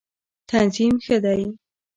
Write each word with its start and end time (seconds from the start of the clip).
تنظیم 0.49 0.93
ښه 1.05 1.17
دی. 1.23 1.41